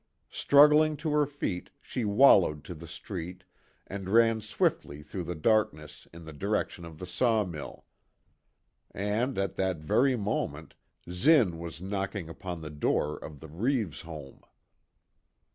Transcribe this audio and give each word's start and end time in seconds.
Struggling 0.31 0.97
to 0.97 1.11
her 1.11 1.27
feet 1.27 1.69
she 1.79 2.05
wallowed 2.05 2.63
to 2.63 2.73
the 2.73 2.87
street, 2.87 3.43
and 3.85 4.09
ran 4.09 4.41
swiftly 4.41 5.03
through 5.03 5.25
the 5.25 5.35
darkness 5.35 6.07
in 6.11 6.25
the 6.25 6.33
direction 6.33 6.85
of 6.85 6.97
the 6.97 7.05
sawmill. 7.05 7.85
And, 8.89 9.37
at 9.37 9.57
that 9.57 9.77
very 9.77 10.15
moment, 10.15 10.73
Zinn 11.11 11.59
was 11.59 11.83
knocking 11.83 12.29
upon 12.29 12.61
the 12.61 12.71
door 12.71 13.15
of 13.15 13.41
the 13.41 13.47
Reeves 13.47 14.01
home. 14.01 14.41